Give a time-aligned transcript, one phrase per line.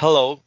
[0.00, 0.40] Hello,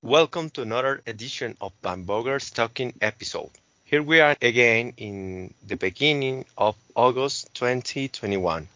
[0.00, 3.50] welcome to another edition of Van Boger's Talking episode.
[3.84, 8.66] Here we are again in the beginning of August 2021.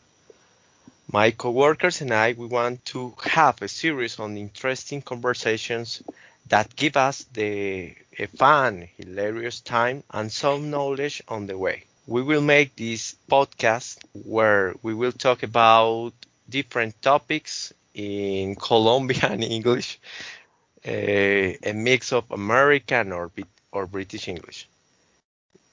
[1.10, 6.02] My coworkers and I we want to have a series on interesting conversations
[6.50, 11.84] that give us the a fun, hilarious time and some knowledge on the way.
[12.06, 16.12] We will make this podcast where we will talk about
[16.50, 19.98] different topics in Colombian English,
[20.84, 23.30] a, a mix of American or,
[23.72, 24.68] or British English.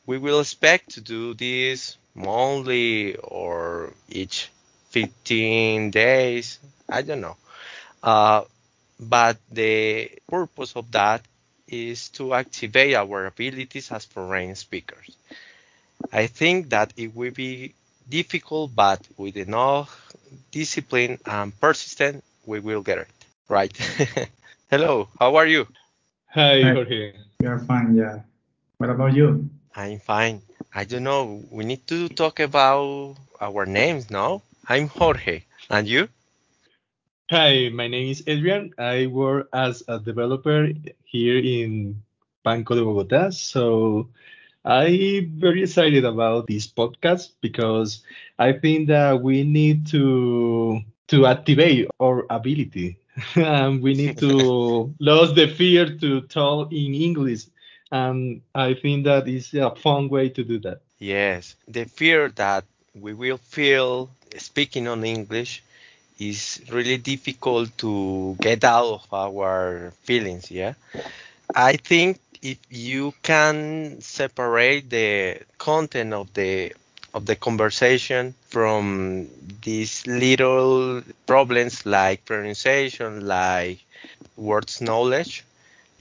[0.06, 4.50] We will expect to do this monthly or each
[4.90, 6.60] 15 days.
[6.90, 7.38] I don't know.
[8.02, 8.44] Uh,
[9.00, 11.24] but the purpose of that
[11.68, 15.16] is to activate our abilities as foreign speakers.
[16.12, 17.74] I think that it will be
[18.10, 20.09] difficult, but with enough
[20.52, 23.08] discipline and persistence, we will get it
[23.48, 23.76] right.
[24.70, 25.68] Hello, how are you?
[26.34, 27.14] Hi, Jorge.
[27.40, 28.20] We are fine, yeah.
[28.78, 29.50] What about you?
[29.76, 30.42] I'm fine.
[30.74, 31.44] I don't know.
[31.50, 34.42] We need to talk about our names, no?
[34.68, 35.44] I'm Jorge.
[35.70, 36.10] And you?
[37.32, 38.74] Hi, my name is Adrian.
[38.78, 40.70] I work as a developer
[41.06, 42.02] here in
[42.44, 43.30] Banco de Bogota.
[43.32, 44.10] So
[44.70, 48.04] I'm very excited about this podcast because
[48.40, 52.98] I think that we need to to activate our ability.
[53.36, 57.46] and we need to lose the fear to talk in English.
[57.92, 60.82] And I think that is a fun way to do that.
[61.00, 65.64] Yes, the fear that we will feel speaking on English
[66.20, 70.52] is really difficult to get out of our feelings.
[70.52, 70.74] Yeah,
[71.56, 76.74] I think if you can separate the content of the
[77.14, 79.28] of the conversation from
[79.64, 83.80] these little problems like pronunciation, like
[84.38, 85.44] words knowledge,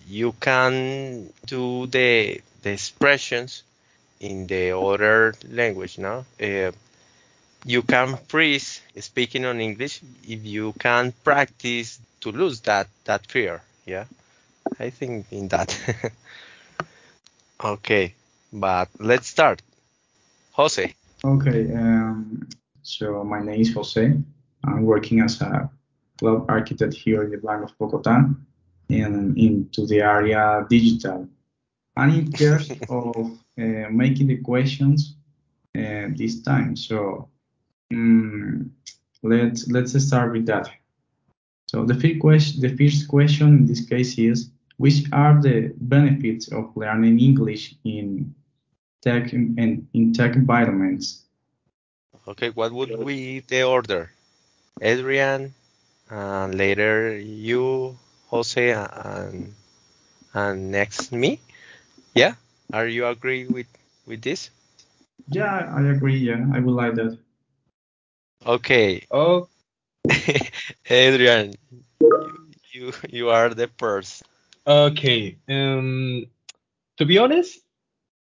[0.08, 3.62] you can do the the expressions
[4.20, 5.98] in the other language.
[5.98, 6.72] Now, uh,
[7.64, 13.62] you can freeze speaking on English if you can practice to lose that that fear.
[13.86, 14.04] Yeah,
[14.78, 15.78] I think in that.
[17.64, 18.14] Okay,
[18.52, 19.62] but let's start.
[20.52, 20.94] Jose.
[21.24, 22.48] Okay, um,
[22.82, 24.16] so my name is Jose.
[24.64, 25.68] I'm working as a
[26.18, 28.30] cloud architect here in the Bank of Bogota
[28.90, 31.28] and into the area digital.
[31.96, 35.16] I'm in charge of uh, making the questions
[35.76, 36.76] uh, this time.
[36.76, 37.28] So
[37.92, 38.70] um,
[39.24, 40.70] let's let's start with that.
[41.66, 46.48] So the first question, the first question in this case is which are the benefits
[46.52, 48.34] of learning English in
[49.02, 51.24] tech and in tech environments?
[52.28, 54.12] Okay, what would be the order?
[54.80, 55.54] Adrian,
[56.10, 59.54] and later you, Jose, and
[60.34, 61.40] and next me.
[62.14, 62.34] Yeah,
[62.72, 63.66] are you agree with
[64.06, 64.50] with this?
[65.28, 66.18] Yeah, I agree.
[66.18, 67.18] Yeah, I would like that.
[68.46, 69.06] Okay.
[69.10, 69.48] Oh,
[70.90, 71.54] Adrian,
[72.72, 74.22] you you are the first.
[74.66, 75.38] Okay.
[75.48, 76.26] Um,
[76.98, 77.60] to be honest,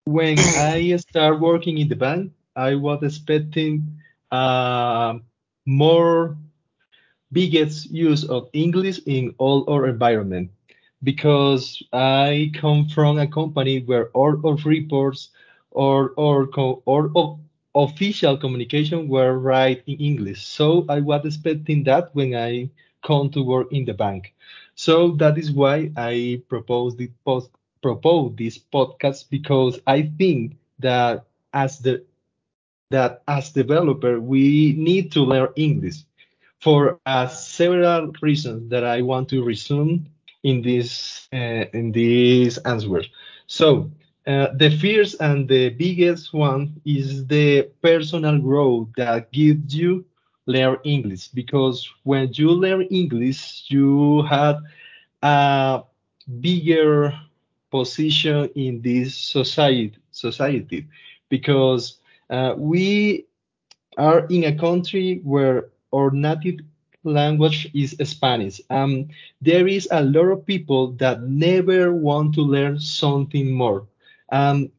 [0.05, 3.99] when I start working in the bank, I was expecting
[4.31, 5.19] uh,
[5.65, 6.37] more
[7.31, 10.51] biggest use of English in all our environment
[11.03, 15.29] because I come from a company where all of reports
[15.71, 17.39] or or or, or
[17.75, 20.45] official communication were right in English.
[20.45, 22.69] So I was expecting that when I
[23.03, 24.33] come to work in the bank.
[24.77, 27.51] So that is why I proposed post
[27.81, 32.05] propose this podcast because I think that as the
[32.91, 36.05] that as developer we need to learn English
[36.61, 40.07] for uh, several reasons that I want to resume
[40.43, 43.03] in this uh, in this answer.
[43.47, 43.91] So
[44.27, 50.05] uh, the first and the biggest one is the personal growth that gives you
[50.47, 54.57] learn English because when you learn English, you have
[55.21, 55.83] a
[56.41, 57.13] bigger
[57.71, 60.87] position in this society society
[61.29, 61.97] because
[62.29, 63.25] uh, we
[63.97, 66.59] are in a country where our native
[67.03, 68.61] language is Spanish.
[68.69, 69.07] Um,
[69.41, 73.87] there is a lot of people that never want to learn something more.
[74.31, 74.71] Um,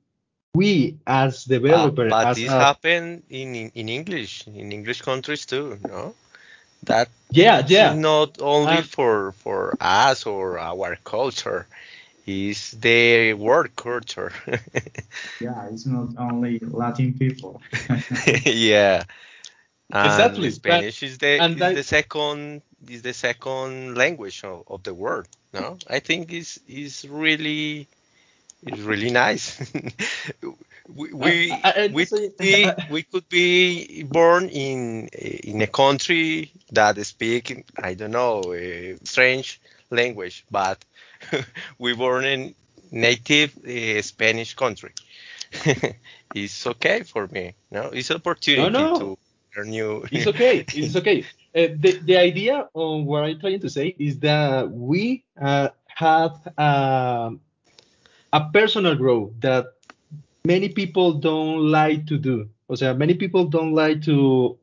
[0.58, 5.46] we as developers, but as this a, happened in, in in English in English countries
[5.46, 6.14] too, no?
[6.84, 11.66] That yeah, it's yeah, not only um, for for us or our culture.
[12.26, 14.32] is the world culture.
[15.40, 17.60] Yeah, it's not only Latin people.
[18.44, 19.04] yeah,
[19.92, 20.50] and exactly.
[20.64, 24.94] But Spanish is the and is the second is the second language of, of the
[24.94, 25.28] world.
[25.52, 27.88] No, I think is is really
[28.62, 29.60] is really nice.
[30.88, 36.96] we we, I- we, could be, we could be born in in a country that
[37.04, 39.60] speak I don't know a strange
[39.90, 40.84] language, but
[41.78, 42.54] we born in
[42.90, 44.92] native uh, Spanish country.
[46.34, 47.54] it's okay for me.
[47.70, 48.98] No, it's opportunity No, no.
[48.98, 49.18] to
[49.56, 50.04] learn new.
[50.10, 50.68] it's okay.
[50.72, 51.28] It's okay.
[51.54, 56.36] Uh, the, the idea on what I'm trying to say is that we uh, have
[56.58, 57.40] um,
[58.32, 59.66] a personal growth that
[60.44, 62.48] many people don't like to do.
[62.68, 64.58] O sea, many people don't like to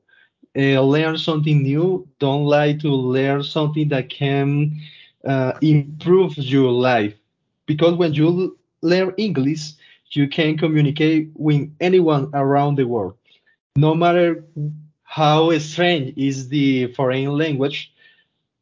[0.58, 4.80] uh, learn something new, don't like to learn something that can
[5.26, 7.14] uh, improve your life.
[7.66, 9.74] Because when you learn English,
[10.12, 13.16] you can communicate with anyone around the world
[13.76, 14.46] no matter
[15.04, 17.92] how strange is the foreign language,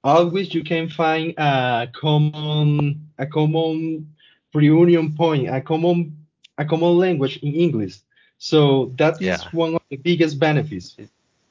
[0.03, 4.12] always you can find a common a common
[4.53, 6.15] reunion point, a common
[6.57, 7.95] a common language in English.
[8.37, 9.51] So that is Yeah.
[9.51, 10.95] one of the biggest benefits.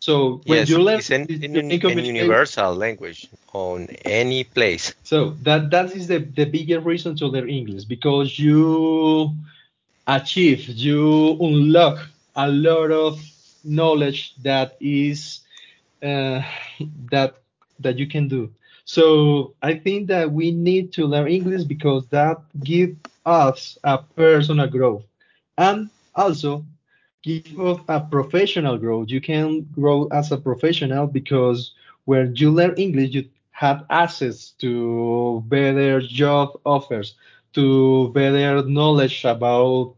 [0.00, 4.44] So when yes, you learn, it's an, you an, can an universal language on any
[4.44, 4.94] place.
[5.02, 9.30] So that that is the the biggest reason to learn English because you
[10.06, 11.98] achieve, you unlock
[12.36, 13.20] a lot of
[13.64, 15.40] knowledge that is
[16.02, 16.42] uh,
[17.10, 17.34] that
[17.80, 18.50] that you can do.
[18.84, 24.66] So I think that we need to learn English because that gives us a personal
[24.68, 25.04] growth
[25.56, 26.64] and also
[27.22, 29.08] give us a professional growth.
[29.10, 31.72] You can grow as a professional because
[32.04, 37.14] when you learn English, you have access to better job offers,
[37.54, 39.94] to better knowledge about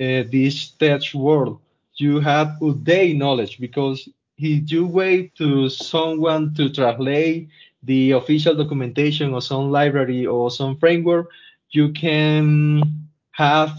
[0.00, 1.58] uh, this tech world.
[1.96, 4.08] You have update knowledge because
[4.38, 7.48] if you wait to someone to translate
[7.88, 11.30] the official documentation or some library or some framework,
[11.70, 12.82] you can
[13.30, 13.72] have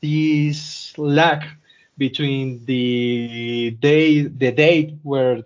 [0.00, 1.44] this lag
[1.96, 5.44] between the day the date where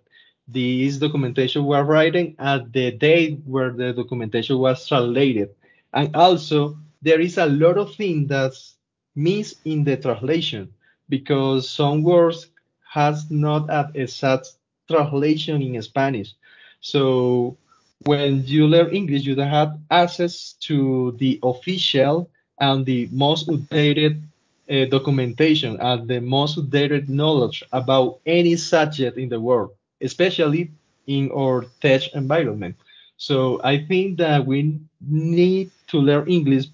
[0.48, 5.50] this documentation was written and the date where the documentation was translated.
[5.92, 8.76] And also there is a lot of things that's
[9.14, 10.72] missed in the translation
[11.10, 12.46] because some words
[12.88, 14.52] has not an exact
[14.88, 16.32] translation in Spanish.
[16.80, 17.58] So
[18.04, 22.28] when you learn English, you have access to the official
[22.60, 24.22] and the most updated
[24.70, 29.70] uh, documentation and the most updated knowledge about any subject in the world,
[30.00, 30.70] especially
[31.06, 32.76] in our tech environment.
[33.16, 36.66] So I think that we need to learn English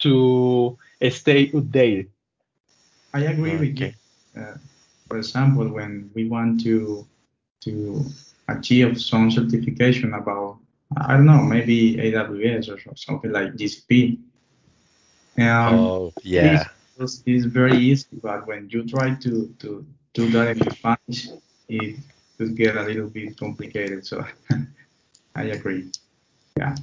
[0.00, 0.76] to
[1.10, 2.06] stay updated.
[3.12, 3.92] I agree with you.
[4.36, 4.56] Uh,
[5.08, 7.06] for example, when we want to
[7.62, 8.04] to
[8.48, 10.58] achieve some certification about
[10.94, 14.18] I don't know maybe AWS or something like GCP,
[15.38, 16.64] um, Oh, yeah.
[16.98, 18.06] it's, it's very easy.
[18.22, 21.28] But when you try to to do that in Spanish,
[21.68, 21.96] it
[22.36, 24.06] could get a little bit complicated.
[24.06, 24.24] So
[25.34, 25.90] I agree.
[26.56, 26.74] Yeah.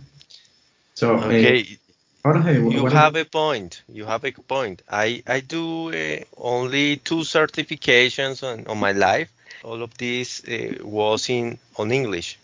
[0.94, 1.78] So uh, Okay,
[2.24, 3.82] Jorge, you have a point.
[3.88, 4.82] You have a point.
[4.90, 9.32] I I do uh, only two certifications on, on my life.
[9.64, 12.40] All of this uh, was in on English,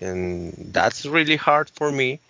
[0.00, 2.20] and that's really hard for me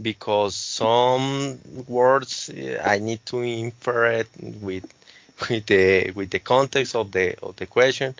[0.00, 4.28] because some words uh, I need to infer it
[4.60, 4.92] with
[5.48, 8.14] with the with the context of the of the question.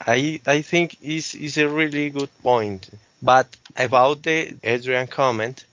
[0.00, 2.90] I I think is is a really good point.
[3.22, 5.64] But about the Adrian comment,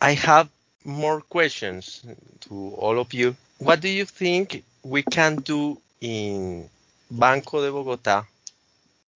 [0.00, 0.48] I have
[0.84, 2.02] more questions
[2.42, 3.36] to all of you.
[3.58, 6.68] What do you think we can do in
[7.10, 8.24] Banco de Bogotá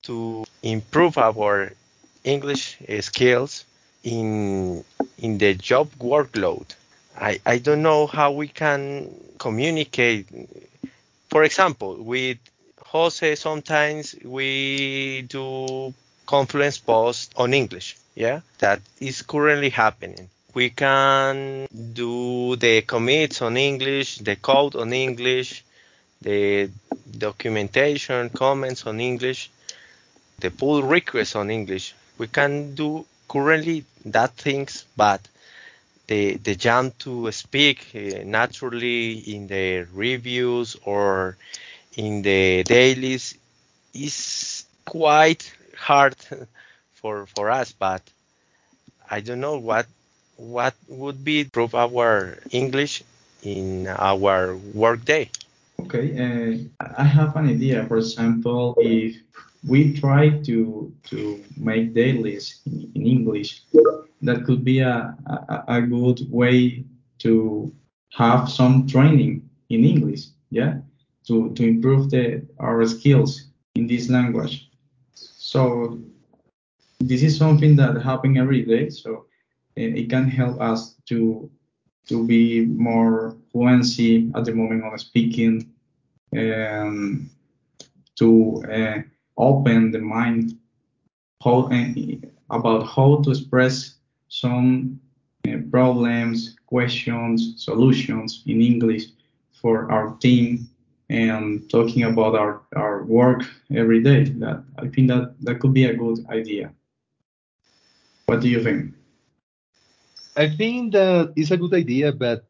[0.03, 1.73] to improve our
[2.25, 3.65] English uh, skills
[4.03, 4.85] in
[5.19, 6.67] in the job workload?
[7.19, 10.27] I, I don't know how we can communicate.
[11.29, 12.39] For example, with
[12.87, 15.95] Jose, sometimes we do
[16.27, 17.97] conference posts on English.
[18.15, 20.29] Yeah, that is currently happening.
[20.55, 25.65] We can do the commits on English, the code on English,
[26.21, 26.71] the
[27.19, 29.51] documentation, comments on English,
[30.41, 31.95] the pull requests on English.
[32.19, 35.21] We can do currently that things, but
[36.07, 41.37] the the jump to speak uh, naturally in the reviews or
[41.97, 43.37] in the dailies
[43.95, 46.17] is quite hard
[46.95, 47.73] for for us.
[47.73, 48.03] But
[49.11, 49.87] I don't know what
[50.37, 53.03] what would be improve our English
[53.43, 55.31] in our work day.
[55.81, 56.07] Okay,
[56.81, 57.87] uh, I have an idea.
[57.87, 59.17] For example, if
[59.67, 63.63] we try to to make dailies in, in English.
[64.23, 66.85] That could be a, a, a good way
[67.19, 67.73] to
[68.13, 70.79] have some training in English, yeah,
[71.27, 74.71] to, to improve the our skills in this language.
[75.15, 75.99] So
[77.01, 78.91] this is something that happens every day.
[78.91, 79.27] So
[79.77, 81.51] it, can help us to
[82.09, 85.73] to be more fluency at the moment of speaking,
[86.33, 87.31] and
[88.17, 88.99] to uh,
[89.43, 90.59] open the mind
[91.43, 91.87] how, uh,
[92.51, 93.95] about how to express
[94.29, 95.01] some
[95.49, 99.05] uh, problems, questions, solutions in English
[99.61, 100.69] for our team
[101.11, 103.43] and talking about our, our work
[103.75, 104.25] every day.
[104.25, 106.73] That I think that that could be a good idea.
[108.27, 108.95] What do you think?
[110.37, 112.47] I think that it's a good idea, but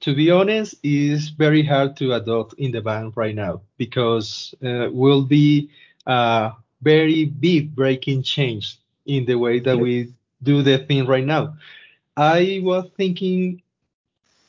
[0.00, 4.88] to be honest, it's very hard to adopt in the bank right now because uh,
[4.90, 5.70] will be
[6.06, 11.54] a very big breaking change in the way that we do the thing right now.
[12.16, 13.62] I was thinking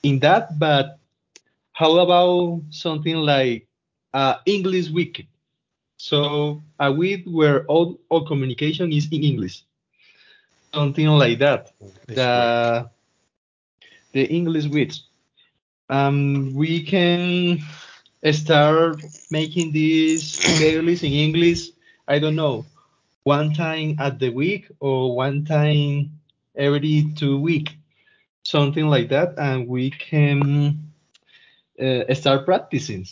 [0.03, 0.99] in that, but
[1.73, 3.67] how about something like
[4.13, 5.27] uh, English week?
[5.97, 9.63] So a week where all, all communication is in English,
[10.73, 11.71] something like that.
[12.07, 12.89] The
[14.13, 14.93] the English week.
[15.89, 17.59] Um, we can
[18.31, 21.69] start making these dailies in English.
[22.07, 22.65] I don't know,
[23.23, 26.19] one time at the week or one time
[26.55, 27.77] every two week,
[28.43, 30.79] something like that, and we can
[31.81, 33.05] uh, start practicing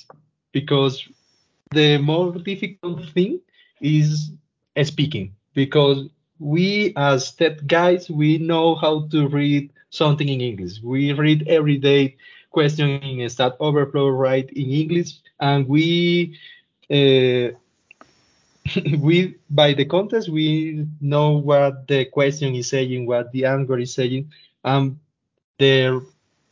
[0.51, 1.07] because
[1.71, 3.39] the more difficult thing
[3.81, 4.31] is
[4.83, 6.07] speaking because
[6.39, 11.77] we as tech guys we know how to read something in english we read every
[11.77, 12.15] day
[12.55, 16.37] question in stack overflow right in english and we
[16.97, 17.47] uh,
[19.07, 23.93] we by the context we know what the question is saying what the answer is
[23.93, 24.31] saying
[24.63, 24.97] and
[25.59, 26.01] the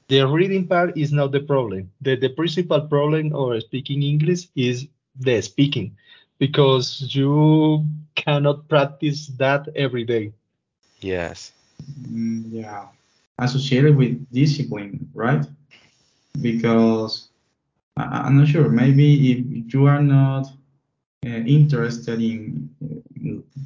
[0.10, 4.88] the reading part is not the problem the, the principal problem of speaking english is
[5.20, 5.96] the speaking
[6.40, 10.34] because you cannot practice that every day
[11.02, 11.52] Yes.
[12.10, 12.86] Mm, yeah,
[13.40, 15.46] associated with discipline, right?
[16.42, 17.30] Because
[17.98, 18.70] I, I'm not sure.
[18.70, 20.48] Maybe if you are not
[21.26, 23.60] uh, interested in uh,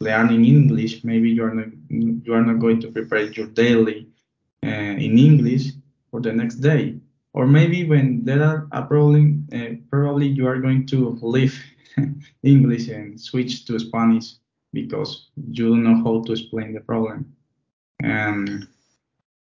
[0.00, 4.08] learning English, maybe you are not you are not going to prepare your daily
[4.64, 5.72] uh, in English
[6.10, 6.96] for the next day.
[7.34, 11.60] Or maybe when there are a problem, uh, probably you are going to leave
[12.42, 14.34] English and switch to Spanish
[14.72, 17.34] because you don't know how to explain the problem.
[18.02, 18.68] And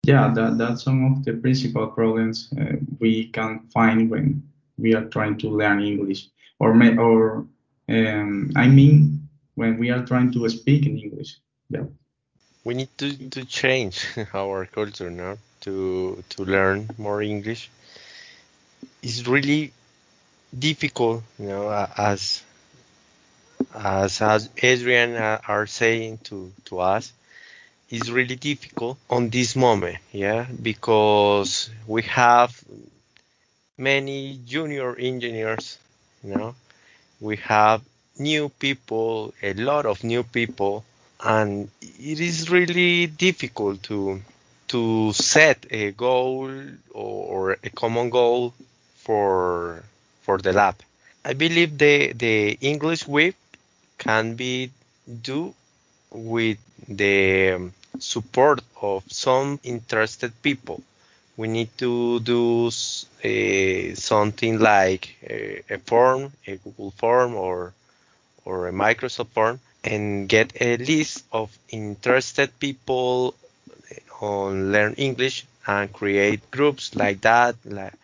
[0.07, 4.43] yeah, that, that's some of the principal problems uh, we can find when
[4.79, 6.29] we are trying to learn English.
[6.61, 7.47] Or, may, or
[7.89, 11.39] um, I mean, when we are trying to speak in English.
[11.69, 11.85] Yeah.
[12.65, 17.71] We need to, to change our culture now to to learn more English.
[19.03, 19.73] It's really
[20.57, 22.43] difficult, you know, as
[23.75, 27.13] as, as Adrian uh, are saying to to us.
[27.91, 32.63] It's really difficult on this moment, yeah, because we have
[33.79, 35.79] many junior engineers,
[36.23, 36.55] you know,
[37.21, 37.83] we have
[38.19, 40.85] new people, a lot of new people,
[41.25, 44.23] and it is really difficult to
[44.69, 46.51] to set a goal
[46.93, 48.55] or a common goal
[48.97, 49.85] for
[50.23, 50.77] for the lab.
[51.25, 53.37] I believe the the English week
[53.99, 54.71] can be
[55.23, 55.55] do
[56.11, 60.83] with the support of some interested people.
[61.37, 62.71] We need to do
[63.23, 67.73] eh, something like a, a form, a Google form, or
[68.45, 73.35] or a Microsoft form, and get a list of interested people
[74.21, 77.95] on Learn English and create groups like that like,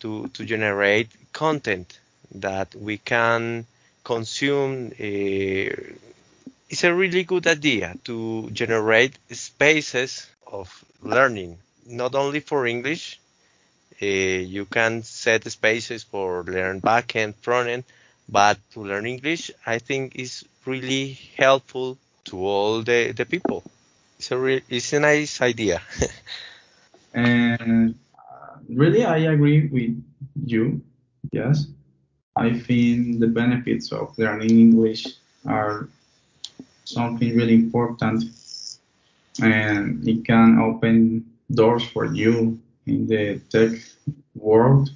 [0.00, 1.98] to to generate content
[2.34, 3.66] that we can
[4.04, 4.92] consume.
[4.98, 5.70] eh,
[6.72, 13.20] it's a really good idea to generate spaces of learning, not only for English.
[14.00, 17.84] Uh, you can set spaces for learn back backend, frontend,
[18.26, 23.62] but to learn English, I think is really helpful to all the, the people.
[24.18, 25.82] It's a re- it's a nice idea.
[27.14, 30.02] And uh, really, I agree with
[30.46, 30.80] you.
[31.30, 31.66] Yes.
[32.34, 35.06] I think the benefits of learning English
[35.46, 35.88] are
[36.84, 38.24] something really important
[39.40, 43.72] and it can open doors for you in the tech
[44.34, 44.90] world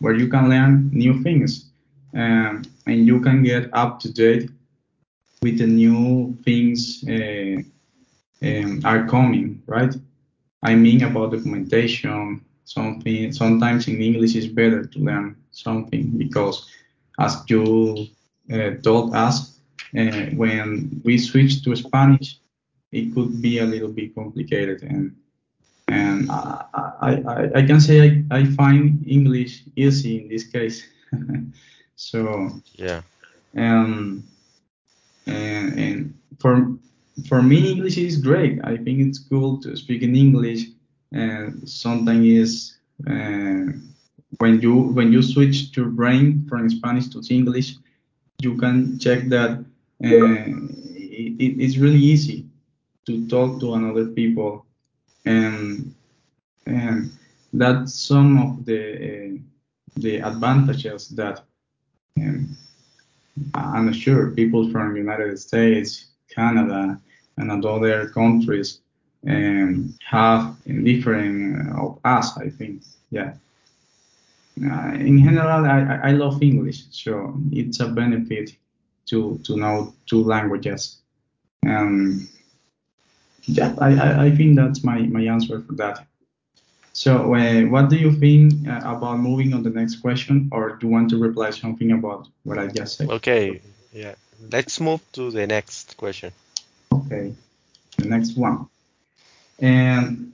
[0.00, 1.66] where you can learn new things.
[2.14, 4.50] Um, and you can get up to date
[5.42, 7.62] with the new things uh,
[8.42, 9.94] um, are coming, right?
[10.62, 16.66] I mean about documentation, something sometimes in English is better to learn something because
[17.20, 18.06] as you
[18.52, 19.55] uh, told us,
[19.96, 22.38] uh, when we switch to Spanish,
[22.92, 25.14] it could be a little bit complicated and
[25.88, 26.64] and I,
[27.00, 30.84] I, I can say I, I find English easy in this case.
[31.96, 33.02] so Yeah.
[33.56, 34.24] um,
[35.26, 36.76] and, and for
[37.28, 38.60] for me English is great.
[38.64, 40.66] I think it's cool to speak in English
[41.12, 42.76] and sometimes is
[43.08, 43.72] uh,
[44.38, 47.76] when you when you switch your brain from Spanish to English,
[48.40, 49.64] you can check that
[50.04, 50.44] uh,
[50.94, 52.46] it, it's really easy
[53.06, 54.66] to talk to another people
[55.24, 55.94] and
[56.66, 57.10] and
[57.52, 59.38] that's some of the uh,
[59.96, 61.40] the advantages that
[62.18, 62.56] um,
[63.54, 67.00] I'm sure people from United States, Canada,
[67.36, 68.80] and other countries
[69.28, 72.36] um, have in different uh, of us.
[72.38, 73.34] I think, yeah.
[74.62, 78.56] Uh, in general, I, I love English, so it's a benefit
[79.06, 80.98] to to know two languages.
[81.66, 82.28] Um,
[83.42, 86.06] yeah, I, I, I think that's my, my answer for that.
[86.92, 90.86] So, uh, what do you think uh, about moving on the next question, or do
[90.86, 93.10] you want to reply something about what I just said?
[93.10, 93.60] Okay.
[93.92, 94.14] Yeah.
[94.50, 96.32] Let's move to the next question.
[96.92, 97.34] Okay,
[97.96, 98.68] the next one.
[99.58, 100.32] And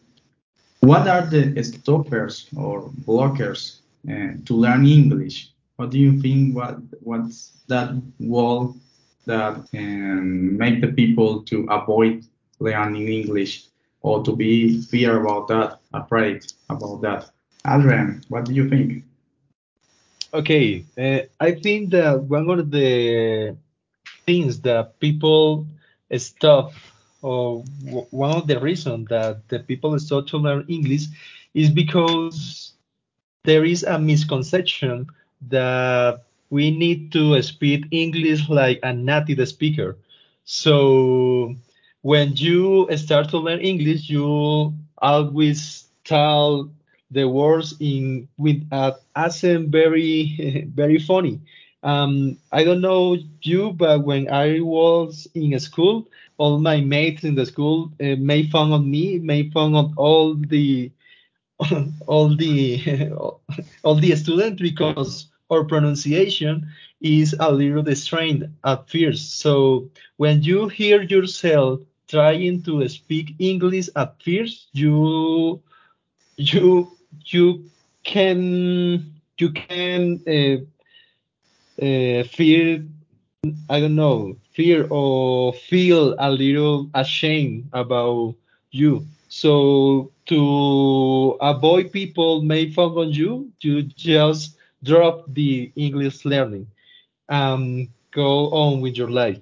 [0.80, 5.51] what are the stoppers or blockers uh, to learn English?
[5.82, 6.54] What do you think?
[6.54, 8.76] What what's that wall
[9.26, 12.22] that can make the people to avoid
[12.60, 13.66] learning English
[14.00, 17.30] or to be fear about that, afraid about that?
[17.66, 19.02] Adrian, what do you think?
[20.32, 23.56] Okay, uh, I think that one of the
[24.24, 25.66] things that people
[26.16, 26.74] stop,
[27.22, 27.64] or
[28.12, 31.06] one of the reasons that the people start to learn English
[31.54, 32.74] is because
[33.42, 35.08] there is a misconception
[35.48, 39.96] that we need to speak English like a native speaker.
[40.44, 41.54] So
[42.02, 46.70] when you start to learn English, you always tell
[47.10, 51.40] the words in with an accent very very funny.
[51.82, 57.34] Um, I don't know you, but when I was in school, all my mates in
[57.34, 60.90] the school uh, made fun of me, made fun of all the
[62.06, 63.10] all the
[63.84, 66.66] all the students because our pronunciation
[67.02, 69.40] is a little strained at first.
[69.40, 75.62] So when you hear yourself trying to speak English at first, you
[76.36, 76.90] you
[77.26, 77.64] you
[78.04, 80.58] can you can uh,
[81.84, 82.82] uh, feel
[83.68, 88.36] I don't know, fear or feel a little ashamed about
[88.70, 89.04] you.
[89.28, 96.66] So to avoid people make fun of you, you just drop the English learning
[97.28, 99.38] and go on with your life.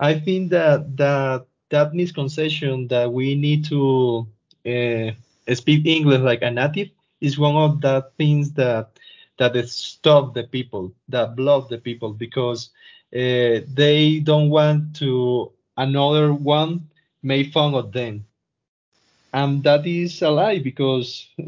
[0.00, 4.26] I think that that that misconception that we need to
[4.66, 5.10] uh,
[5.54, 6.88] speak English like a native
[7.20, 8.88] is one of the things that
[9.38, 12.70] that stop the people, that block the people because
[13.14, 16.88] uh, they don't want to another one
[17.22, 18.24] make fun of them,
[19.32, 21.28] and that is a lie because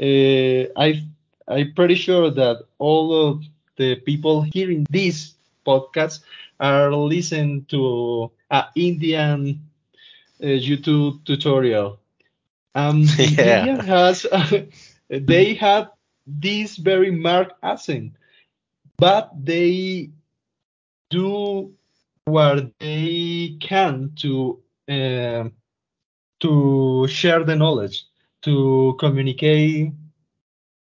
[0.00, 1.02] uh, I
[1.48, 3.44] I'm pretty sure that all of
[3.76, 5.34] the people hearing this
[5.66, 6.20] podcast
[6.60, 9.60] are listening to an Indian
[10.42, 11.98] uh, YouTube tutorial.
[12.74, 13.60] Um, Yeah.
[13.60, 14.26] Indian has
[15.08, 15.90] they have
[16.26, 18.12] this very marked accent,
[18.98, 20.10] but they
[21.10, 21.72] do
[22.24, 25.48] what they can to uh,
[26.40, 28.04] to share the knowledge,
[28.42, 29.92] to communicate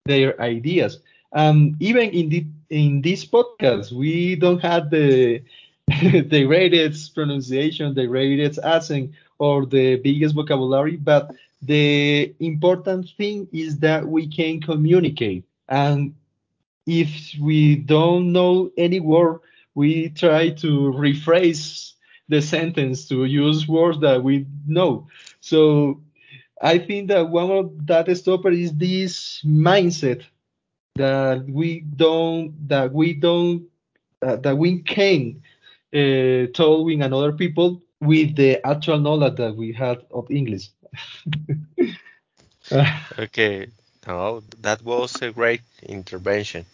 [0.05, 0.99] their ideas.
[1.33, 5.43] Um, even in the in this podcast, we don't have the
[5.89, 11.31] the greatest pronunciation, the greatest accent, or the biggest vocabulary, but
[11.63, 15.45] the important thing is that we can communicate.
[15.69, 16.15] And
[16.87, 19.41] if we don't know any word,
[19.75, 21.93] we try to rephrase
[22.29, 25.07] the sentence to use words that we know.
[25.41, 26.01] So
[26.63, 30.23] I think that one of that stopper is this mindset
[30.95, 33.67] that we don't that we don't
[34.23, 35.43] uh, that we can
[35.93, 40.69] uh, talk another people with the actual knowledge that we had of English.
[43.19, 43.67] Okay.
[44.07, 46.65] No, that was a great intervention.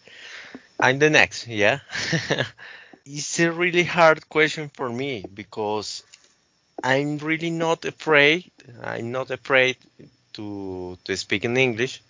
[0.79, 1.79] I'm the next, yeah.
[3.05, 6.03] it's a really hard question for me because
[6.83, 8.51] I'm really not afraid.
[8.83, 9.77] I'm not afraid
[10.33, 12.01] to to speak in English.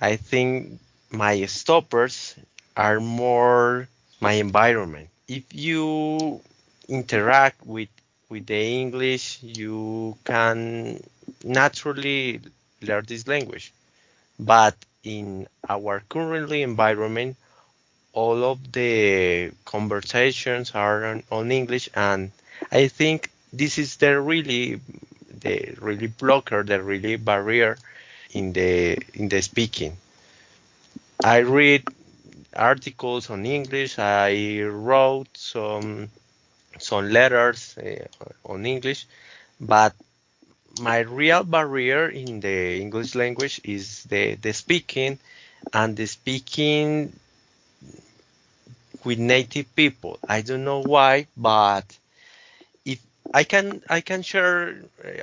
[0.00, 0.80] I think
[1.10, 2.34] my stoppers
[2.76, 3.88] are more
[4.20, 5.08] my environment.
[5.28, 6.40] If you
[6.88, 7.90] interact with
[8.28, 11.02] with the English, you can
[11.44, 12.40] naturally
[12.82, 13.72] learn this language.
[14.38, 17.36] But in our currently environment,
[18.12, 22.32] all of the conversations are on, on English, and
[22.72, 24.80] I think this is the really
[25.40, 27.76] the really blocker, the really barrier
[28.32, 29.96] in the in the speaking.
[31.22, 31.84] I read
[32.54, 33.98] articles on English.
[33.98, 36.10] I wrote some
[36.78, 38.06] some letters uh,
[38.44, 39.06] on English,
[39.60, 39.94] but
[40.80, 45.18] my real barrier in the English language is the, the speaking
[45.72, 47.12] and the speaking
[49.04, 50.18] with native people.
[50.28, 51.84] I don't know why, but
[53.32, 54.76] I can I can share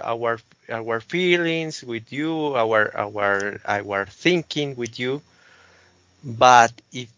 [0.03, 5.21] our our feelings with you, our our our thinking with you,
[6.23, 7.09] but if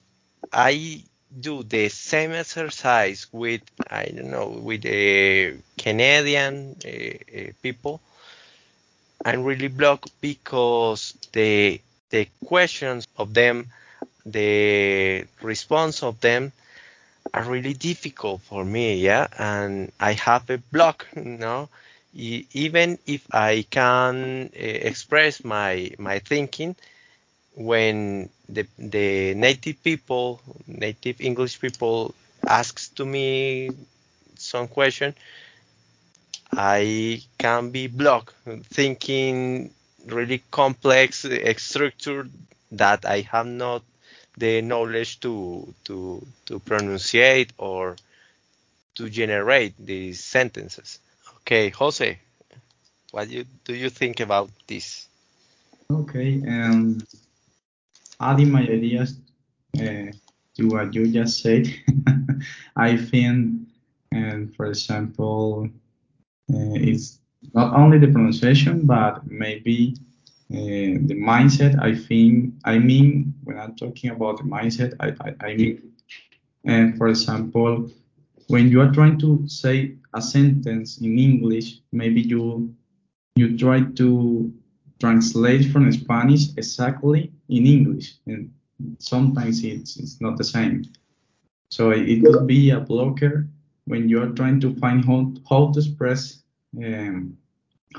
[0.51, 1.03] I
[1.39, 8.01] do the same exercise with I don't know with the Canadian uh, uh, people,
[9.25, 13.69] I'm really blocked because the the questions of them,
[14.25, 16.51] the response of them
[17.33, 21.69] are really difficult for me, yeah, and I have a block, you know.
[22.15, 26.75] Even if I can uh, express my my thinking,
[27.55, 32.13] when the the native people, native English people,
[32.47, 33.69] asks to me
[34.37, 35.13] some question,
[36.53, 38.33] I can be blocked
[38.65, 39.71] thinking
[40.05, 41.25] really complex
[41.57, 42.27] structure
[42.71, 43.83] that I have not
[44.37, 47.95] the knowledge to to to pronunciate or
[48.95, 50.99] to generate these sentences.
[51.37, 52.19] Okay, Jose,
[53.11, 55.07] what you, do you think about this?
[55.91, 56.99] Okay, um,
[58.19, 59.17] adding my ideas
[59.79, 60.11] uh,
[60.55, 61.67] to what you just said,
[62.75, 63.67] I think,
[64.11, 65.67] and um, for example,
[66.53, 67.19] uh, it's
[67.53, 69.95] not only the pronunciation, but maybe
[70.53, 71.81] uh, the mindset.
[71.81, 75.91] I think, I mean, when I'm talking about the mindset, I, I, I mean,
[76.65, 77.89] and for example,
[78.47, 82.73] when you are trying to say a sentence in English, maybe you
[83.35, 84.53] you try to
[84.99, 88.53] translate from Spanish exactly in English, and
[88.99, 90.85] sometimes it's, it's not the same.
[91.69, 93.47] So it could be a blocker
[93.85, 96.43] when you are trying to find how, how to express,
[96.77, 97.37] um,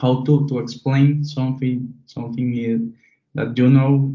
[0.00, 2.94] how to, to explain something something
[3.34, 4.14] that you know,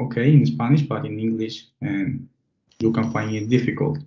[0.00, 2.28] okay, in Spanish, but in English, and
[2.78, 3.98] you can find it difficult.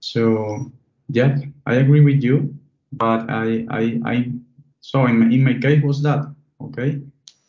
[0.00, 0.70] So
[1.08, 2.54] yeah, I agree with you,
[2.92, 4.32] but I I, I
[4.80, 6.26] so in my, in my case was that
[6.60, 7.00] okay.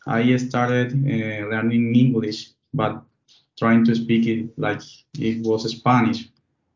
[0.06, 3.02] I started uh, learning English, but
[3.58, 4.80] trying to speak it like
[5.18, 6.28] it was Spanish,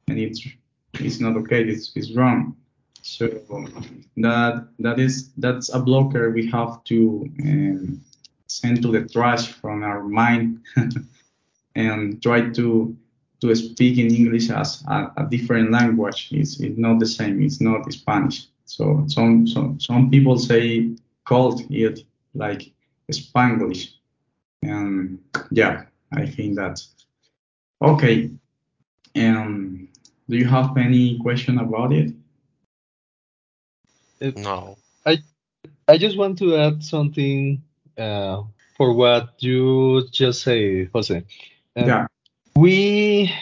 [0.08, 0.46] and it's
[0.94, 1.62] it's not okay.
[1.62, 2.56] It's it's wrong.
[3.02, 3.28] So
[4.16, 8.00] that that is that's a blocker we have to um,
[8.46, 10.60] send to the trash from our mind
[11.74, 12.96] and try to
[13.40, 16.28] to speak in English as a, a, different language.
[16.30, 17.42] It's, it's not the same.
[17.42, 18.48] It's not Spanish.
[18.66, 20.90] So some some some people say
[21.24, 22.00] called it
[22.34, 22.70] like
[23.10, 23.94] Spanglish.
[24.62, 25.18] And
[25.50, 26.84] yeah, I think that
[27.80, 28.30] okay.
[29.16, 29.88] Um,
[30.28, 32.14] do you have any question about it?
[34.20, 34.76] It no.
[35.06, 35.18] I
[35.88, 37.62] I just want to add something
[37.98, 38.42] uh,
[38.76, 41.16] for what you just say, Jose.
[41.76, 42.06] Um, yeah.
[42.56, 43.32] We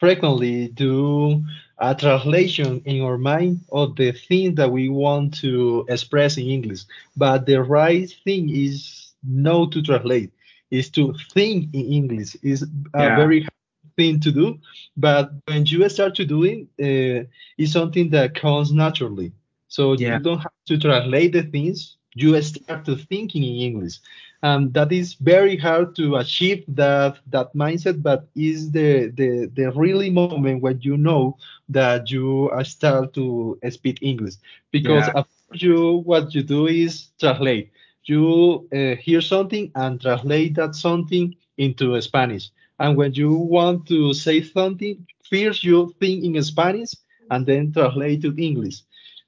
[0.00, 1.44] frequently do
[1.78, 6.82] a translation in our mind of the thing that we want to express in English.
[7.16, 10.32] But the right thing is not to translate,
[10.70, 12.36] is to think in English.
[12.42, 13.16] Is a yeah.
[13.16, 14.58] very hard thing to do.
[14.96, 17.26] But when you start to do it, uh,
[17.58, 19.32] it's something that comes naturally.
[19.72, 20.18] So yeah.
[20.18, 21.98] you don't have to translate the things.
[22.14, 24.00] You start to thinking in English.
[24.42, 29.70] and that is very hard to achieve that that mindset, but is the the the
[29.72, 31.36] really moment when you know
[31.68, 34.36] that you start to speak English
[34.72, 35.22] because yeah.
[35.52, 37.70] you what you do is translate.
[38.04, 42.50] You uh, hear something and translate that something into Spanish.
[42.78, 46.92] And when you want to say something, first you think in Spanish
[47.30, 48.82] and then translate to English.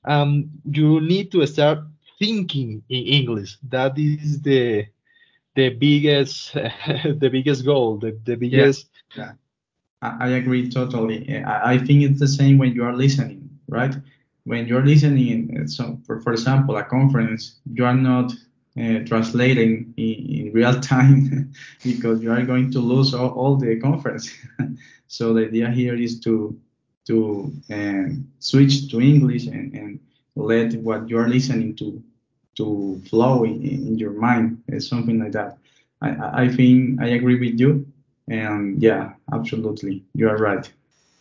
[0.05, 1.79] Um, you need to start
[2.19, 3.59] thinking in English.
[3.69, 4.87] That is the
[5.55, 6.53] the biggest
[7.23, 9.25] the biggest goal the, the biggest yeah.
[9.25, 9.33] yeah.
[10.03, 11.43] I, I agree totally.
[11.45, 13.95] I, I think it's the same when you are listening, right?
[14.45, 18.33] When you're listening, uh, so for, for example, a conference, you are not
[18.79, 23.81] uh, translating in, in, real time because you are going to lose all, all the
[23.81, 24.31] conference.
[25.07, 26.59] so the idea here is to
[27.07, 30.01] to um, switch to English and, and
[30.37, 32.03] let what you're listening to
[32.57, 35.59] to flow in, in your mind, it's something like that.
[36.01, 37.87] I, I think I agree with you.
[38.29, 40.05] And yeah, absolutely.
[40.15, 40.71] You are right.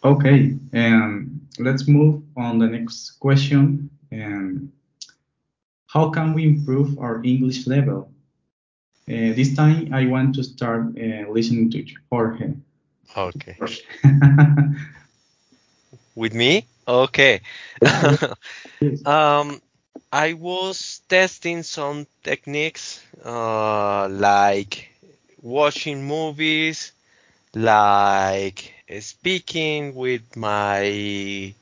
[0.03, 0.57] Okay.
[0.73, 3.89] And let's move on the next question.
[4.11, 4.71] And
[5.87, 8.11] how can we improve our English level?
[9.09, 12.53] Uh, this time I want to start uh, listening to Jorge.
[13.17, 13.57] Okay.
[16.15, 16.65] With me?
[16.87, 17.41] Okay.
[19.05, 19.61] um,
[20.11, 24.89] I was testing some techniques uh, like
[25.41, 26.91] watching movies,
[27.55, 31.53] like speaking with my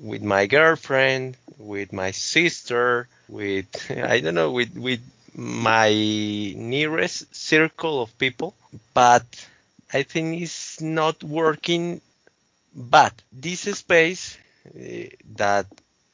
[0.00, 5.00] with my girlfriend, with my sister, with I don't know, with with
[5.34, 8.54] my nearest circle of people,
[8.94, 9.24] but
[9.92, 12.00] I think it's not working.
[12.74, 15.66] But this space uh, that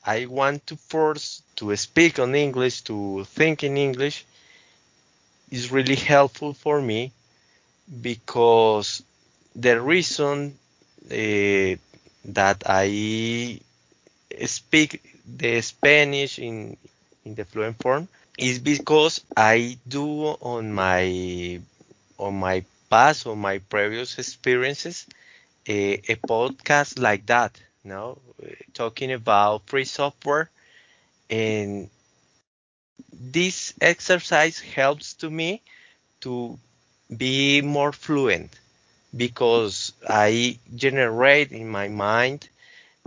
[0.04, 4.24] I want to force to speak on English, to think in English,
[5.50, 7.12] is really helpful for me
[8.02, 9.02] because
[9.54, 10.58] the reason
[11.10, 11.76] uh,
[12.24, 13.60] that I
[14.46, 16.76] speak the Spanish in
[17.24, 21.60] in the fluent form is because I do on my
[22.18, 25.06] on my past or my previous experiences
[25.70, 27.52] a, a podcast like that,
[27.84, 28.18] you know,
[28.74, 30.50] talking about free software.
[31.30, 31.90] And
[33.12, 35.62] this exercise helps to me
[36.20, 36.58] to
[37.16, 38.58] be more fluent
[39.16, 42.48] because I generate in my mind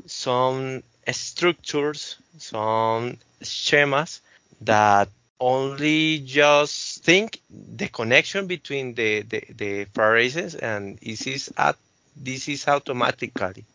[0.06, 4.21] some structures, some schemas
[4.62, 11.78] that only just think the connection between the, the, the phrases and is at,
[12.15, 13.65] this is automatically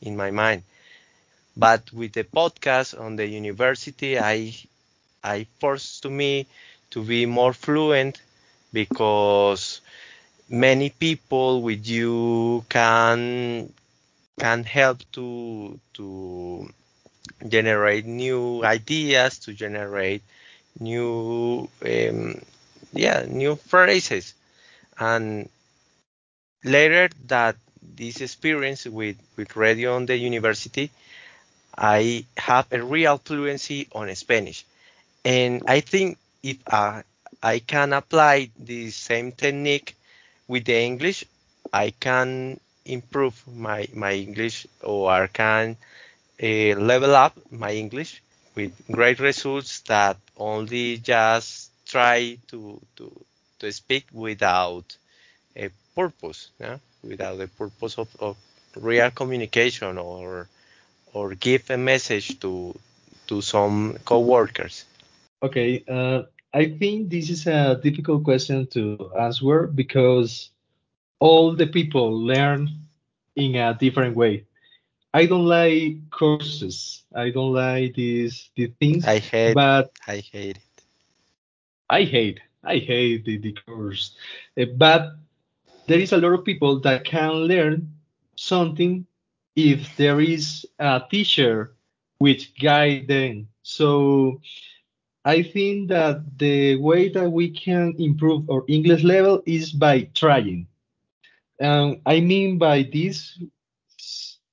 [0.00, 0.62] in my mind.
[1.56, 4.54] But with the podcast on the university, I
[5.24, 6.46] I forced to me
[6.90, 8.20] to be more fluent
[8.72, 9.80] because
[10.48, 13.72] many people with you can
[14.38, 16.68] can help to to
[17.48, 20.22] generate new ideas to generate
[20.80, 22.40] new um,
[22.92, 24.34] yeah new phrases
[24.98, 25.48] and
[26.64, 27.56] later that
[27.96, 30.90] this experience with with radio on the university
[31.76, 34.64] i have a real fluency on spanish
[35.24, 37.02] and i think if uh,
[37.42, 39.96] i can apply the same technique
[40.48, 41.24] with the english
[41.72, 45.76] i can improve my my english or I can
[46.42, 48.22] uh, level up my english
[48.54, 53.06] with great results that only just try to to
[53.60, 54.96] to speak without
[55.56, 56.78] a purpose, yeah?
[57.02, 58.36] Without the purpose of, of
[58.76, 60.48] real communication or
[61.12, 62.74] or give a message to
[63.26, 64.84] to some coworkers.
[65.42, 66.22] Okay, uh,
[66.54, 70.50] I think this is a difficult question to answer because
[71.18, 72.68] all the people learn
[73.36, 74.46] in a different way.
[75.14, 77.04] I don't like courses.
[77.14, 80.82] I don't like these these things, I hate but I hate it.
[81.90, 84.16] I hate I hate the, the course.
[84.58, 85.16] Uh, but
[85.86, 87.92] there is a lot of people that can learn
[88.36, 89.06] something
[89.56, 91.72] if there is a teacher
[92.18, 93.48] which guide them.
[93.62, 94.40] So
[95.24, 100.66] I think that the way that we can improve our English level is by trying.
[101.60, 103.38] Um, I mean by this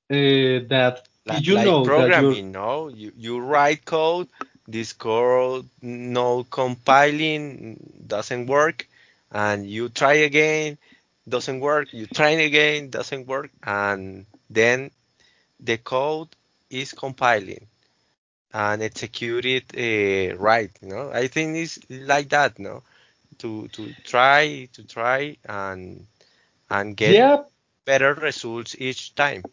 [0.10, 2.88] uh, that Like, you like know that programming, no?
[2.90, 4.28] You you write code,
[4.68, 8.88] this code no compiling doesn't work,
[9.32, 10.78] and you try again,
[11.28, 11.94] doesn't work.
[11.94, 14.92] You try again, doesn't work, and then
[15.60, 16.30] the code
[16.70, 17.68] is compiling
[18.54, 20.72] and execute it uh, right.
[20.82, 22.84] You know, I think it's like that, no?
[23.40, 26.06] To to try to try and
[26.70, 27.44] and get yeah
[27.86, 29.44] better results each time.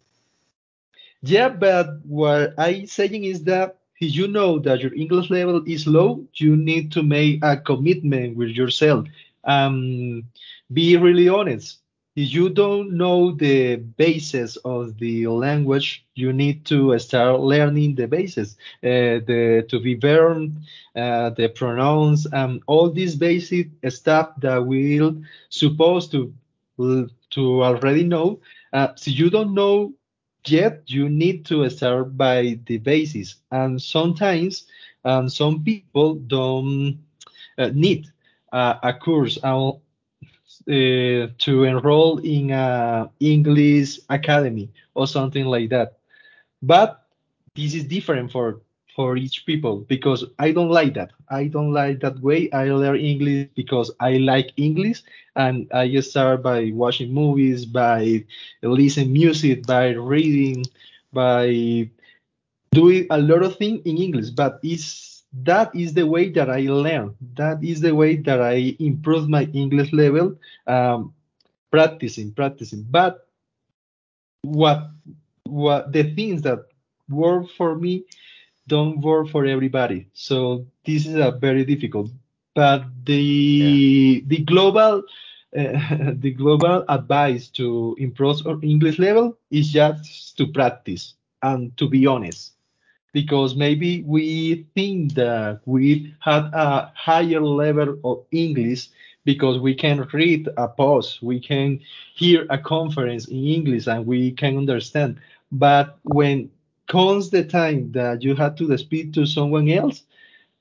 [1.23, 5.87] Yeah, but what I'm saying is that if you know that your English level is
[5.87, 9.07] low, you need to make a commitment with yourself.
[9.45, 10.25] Um,
[10.73, 11.79] be really honest.
[12.17, 18.07] If you don't know the basis of the language, you need to start learning the
[18.07, 20.57] basis, uh, the to be verb,
[20.97, 26.33] uh, the pronouns, and all this basic stuff that we'll supposed to
[27.31, 28.41] to already know
[28.73, 29.93] Uh, so you don't know
[30.47, 33.37] yet, you need to start by the basis.
[33.51, 34.67] And sometimes
[35.05, 36.99] um, some people don't
[37.59, 38.07] uh, need
[38.53, 39.39] uh, a course
[40.69, 45.99] uh, to enroll in a English academy or something like that.
[46.63, 47.03] But
[47.55, 48.61] this is different for
[48.95, 51.11] for each people because I don't like that.
[51.31, 52.51] I don't like that way.
[52.53, 55.03] I learn English because I like English
[55.35, 58.25] and I just start by watching movies, by
[58.63, 60.65] listening music, by reading,
[61.13, 61.89] by
[62.73, 64.31] doing a lot of things in English.
[64.31, 67.15] But it's that is the way that I learn.
[67.35, 70.37] That is the way that I improve my English level.
[70.67, 71.15] Um,
[71.71, 72.87] practicing, practicing.
[72.89, 73.29] But
[74.43, 74.91] what
[75.45, 76.67] what the things that
[77.09, 78.05] work for me
[78.67, 80.09] don't work for everybody.
[80.13, 82.11] So this is a very difficult.
[82.55, 84.21] But the yeah.
[84.27, 85.03] the global
[85.57, 91.89] uh, the global advice to improve our English level is just to practice and to
[91.89, 92.56] be honest.
[93.17, 98.91] Because maybe we think that we had a higher level of English
[99.25, 101.81] because we can read a post, we can
[102.15, 105.19] hear a conference in English, and we can understand.
[105.51, 106.51] But when
[106.89, 110.03] comes the time that you have to speak to someone else,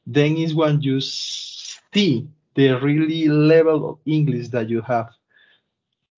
[0.08, 5.10] then is when you see the really level of English that you have,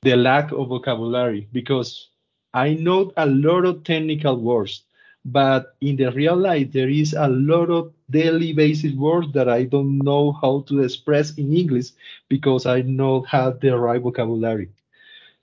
[0.04, 1.48] the lack of vocabulary.
[1.52, 2.10] Because
[2.54, 4.84] I know a lot of technical words,
[5.28, 9.64] but in the real life, there is a lot of daily basis words that I
[9.64, 11.92] don't know how to express in English
[12.30, 14.70] because I don't have the right vocabulary.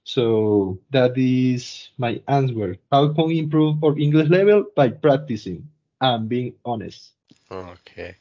[0.05, 2.79] So that is my answer.
[2.91, 4.65] How can we improve our English level?
[4.75, 5.69] By practicing
[6.01, 7.13] and being honest.
[7.53, 8.17] Okay.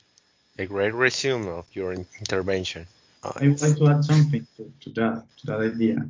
[0.60, 2.88] A great resume of your intervention.
[3.24, 6.06] I would like to add something to, to that to that idea.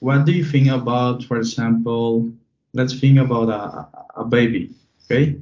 [0.00, 2.28] What do you think about, for example,
[2.74, 3.86] let's think about a,
[4.20, 4.74] a baby,
[5.06, 5.36] okay?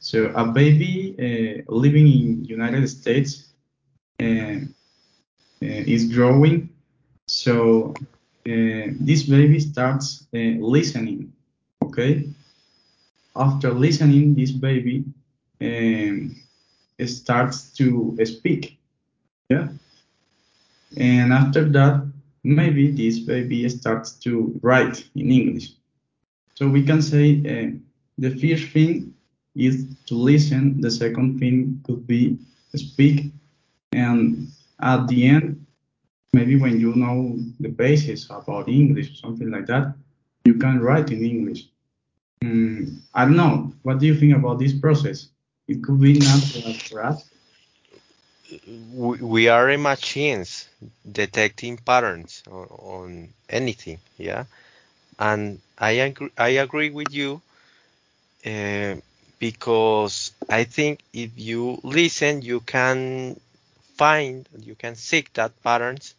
[0.00, 3.54] So a baby uh, living in United States
[4.20, 4.60] uh, uh,
[5.60, 6.68] is growing.
[7.26, 7.94] So
[8.46, 11.32] uh, this baby starts uh, listening,
[11.82, 12.28] okay?
[13.34, 15.04] After listening, this baby
[15.60, 16.36] um,
[17.06, 18.78] starts to speak,
[19.48, 19.68] yeah?
[20.96, 22.06] And after that,
[22.44, 25.70] maybe this baby starts to write in English.
[26.54, 27.80] So we can say
[28.18, 29.14] the first thing
[29.54, 32.38] is to listen, the second thing could be
[32.74, 33.32] speak,
[33.92, 34.48] and
[34.80, 35.64] at the end,
[36.32, 39.94] maybe when you know the basis about English or something like that,
[40.44, 41.68] you can write in English.
[42.42, 43.72] Mm, I don't know.
[43.82, 45.28] What do you think about this process?
[45.68, 47.30] It could be natural for us.
[48.92, 50.68] We are machines
[51.10, 54.44] detecting patterns on, on anything, yeah.
[55.18, 57.40] And I agree, I agree with you
[58.46, 58.96] uh,
[59.38, 63.38] because I think if you listen, you can
[63.96, 66.14] find, you can seek that patterns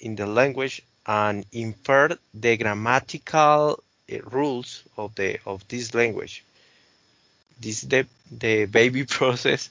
[0.00, 6.44] in the language and infer the grammatical uh, rules of the of this language.
[7.60, 9.70] This the the baby process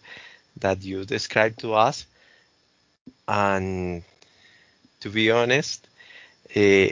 [0.58, 2.06] that you described to us,
[3.28, 4.04] and
[5.02, 5.88] to be honest,
[6.56, 6.88] uh,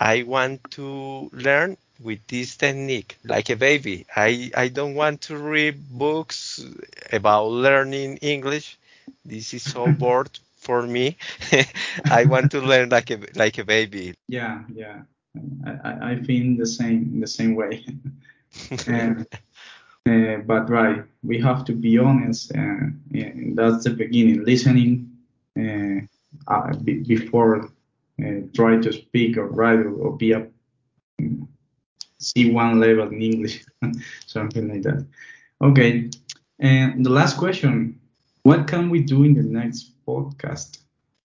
[0.00, 4.06] I want to learn with this technique like a baby.
[4.16, 6.64] I I don't want to read books
[7.12, 8.78] about learning English.
[9.24, 11.16] This is so bored for me.
[12.10, 14.14] I want to learn like a like a baby.
[14.28, 15.02] Yeah, yeah.
[15.64, 17.84] I, I feel the same the same way.
[18.88, 19.14] uh,
[20.08, 22.52] uh, but right, we have to be honest.
[22.56, 24.44] Uh, yeah, that's the beginning.
[24.44, 25.10] Listening
[25.58, 26.00] uh,
[26.52, 27.70] uh, before
[28.22, 30.46] uh, try to speak or write or, or be a
[32.20, 33.64] C1 level in English,
[34.26, 35.06] something like that.
[35.60, 36.10] Okay,
[36.58, 37.98] and the last question:
[38.42, 40.78] What can we do in the next podcast?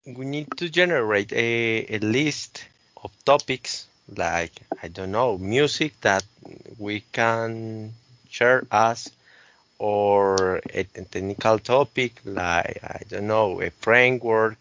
[0.05, 2.65] We need to generate a, a list
[3.03, 6.23] of topics like I don't know music that
[6.77, 7.93] we can
[8.29, 9.09] share us
[9.79, 14.57] or a, technical topic like I don't know a framework.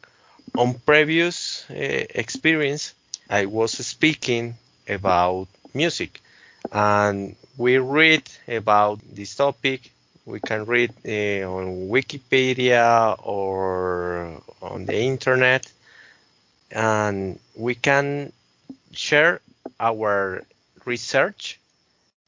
[0.57, 2.95] On previous uh, experience,
[3.28, 4.55] I was speaking
[4.89, 6.22] about music
[6.72, 9.91] and we read about this topic
[10.27, 15.70] we can read uh, on Wikipedia or on the internet,
[16.70, 18.33] and we can
[18.93, 19.41] share
[19.79, 20.43] our
[20.85, 21.61] research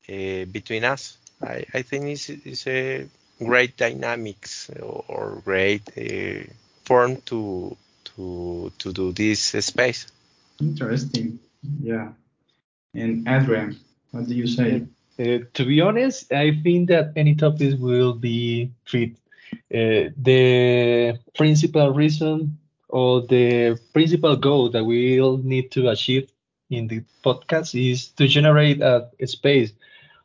[0.08, 1.16] uh, between us.
[1.42, 3.06] I, I think it's, it's, a
[3.38, 6.50] great dynamics or great uh,
[6.84, 10.06] form to to to do this space.
[10.60, 11.38] Interesting.
[11.82, 12.12] Yeah.
[12.96, 13.78] And Adrian,
[14.10, 14.86] what do you say?
[15.18, 19.12] Uh, to be honest, I think that any topics will be fit.
[19.72, 26.30] Uh, the principal reason or the principal goal that we'll need to achieve
[26.70, 29.72] in the podcast is to generate a, a space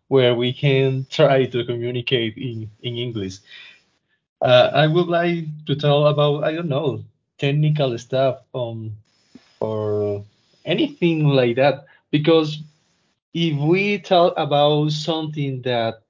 [0.08, 3.38] where we can try to communicate in, in English.
[4.42, 7.04] Uh, I would like to tell about, I don't know,
[7.38, 8.96] technical stuff um,
[9.60, 10.24] or
[10.66, 11.86] anything like that.
[12.12, 12.60] Because
[13.34, 16.02] if we talk about something that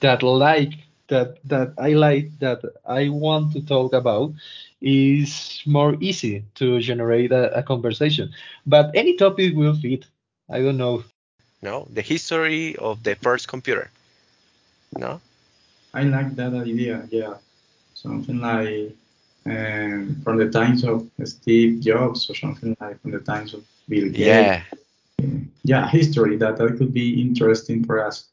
[0.00, 0.72] that like
[1.08, 4.32] that that I like that I want to talk about
[4.80, 8.30] is more easy to generate a, a conversation.
[8.66, 10.06] But any topic will fit.
[10.50, 11.04] I don't know.
[11.62, 13.90] No, the history of the first computer.
[14.96, 15.20] No.
[15.94, 17.06] I like that idea.
[17.10, 17.34] Yeah,
[17.94, 18.94] something like
[19.46, 24.08] um, from the times of Steve Jobs or something like from the times of Bill
[24.10, 24.52] Gates.
[24.52, 24.62] Yeah.
[25.64, 28.28] Yeah, history that that could be interesting for us.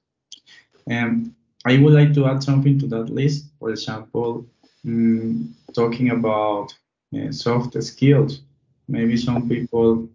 [0.88, 1.33] And
[1.65, 3.45] I would like to add something to that list.
[3.59, 4.45] For example,
[4.86, 6.73] mm, talking about
[7.15, 8.41] uh, soft skills.
[8.88, 10.07] Maybe some people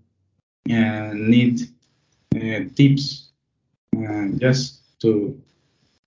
[0.70, 1.60] uh, need
[2.36, 3.28] uh, tips
[3.96, 5.40] uh, just to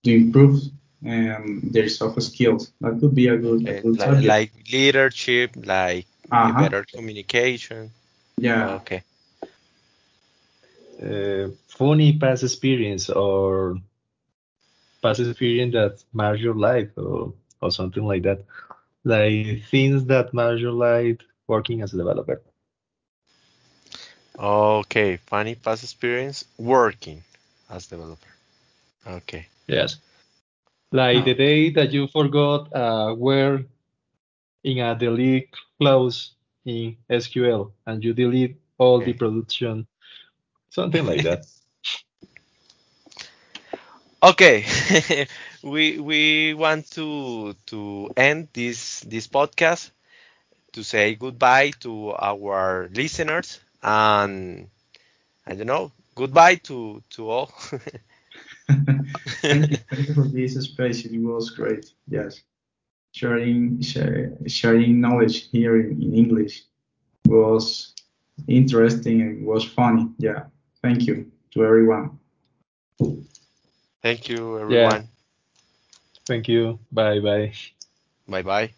[0.04, 0.60] to improve
[1.06, 2.72] um, their soft skills.
[2.80, 6.62] That could be a good, a good like, like leadership, like Uh-huh.
[6.62, 7.90] better communication.
[8.38, 9.02] Yeah, Okay.
[11.04, 13.78] Uh, funny past experience or
[15.02, 17.32] past experience that marked your life or,
[17.62, 18.44] or something like that.
[19.04, 22.42] Like things that marked your life working as a developer.
[24.38, 25.16] Okay.
[25.16, 27.22] Funny past experience working
[27.70, 28.28] as developer.
[29.06, 29.48] Okay.
[29.68, 29.96] Yes.
[30.92, 31.34] Like the Oh.
[31.34, 33.64] day that you forgot uh, where
[34.64, 36.34] in a delete clause
[36.64, 39.86] in SQL and you delete all the production,
[40.74, 41.46] something like that.
[44.22, 44.64] Okay.
[45.62, 49.90] we we want to to end this this podcast
[50.72, 54.68] to say goodbye to our listeners and
[55.46, 57.52] I don't know goodbye to to all.
[59.48, 61.04] thank you, thank you for this space.
[61.04, 61.86] It was great.
[62.08, 62.42] Yes,
[63.12, 66.62] sharing share, sharing knowledge here in, in English
[67.26, 67.94] was
[68.48, 70.08] interesting and was funny.
[70.18, 70.44] Yeah,
[70.84, 72.18] thank you to everyone.
[74.02, 75.00] Thank you Yeah.
[75.00, 75.08] everyone.
[76.26, 76.78] Thank you.
[76.92, 77.52] Bye bye.
[78.28, 78.74] Bye bye.